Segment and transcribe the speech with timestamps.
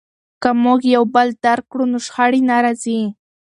[0.41, 3.01] که موږ یو بل درک کړو نو شخړې نه راځي.